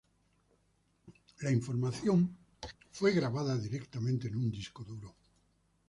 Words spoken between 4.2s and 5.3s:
en un disco duro.